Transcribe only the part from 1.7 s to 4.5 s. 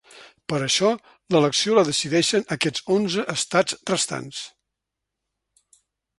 la decideixen aquests onze estats restants.